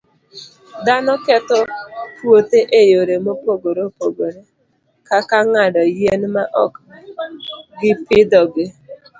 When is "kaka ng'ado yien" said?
5.09-6.21